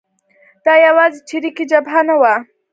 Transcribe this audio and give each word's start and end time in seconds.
دا 0.65 0.73
یوازې 0.85 1.19
چریکي 1.29 1.63
جبهه 1.71 2.01
نه 2.09 2.15
وه. 2.21 2.33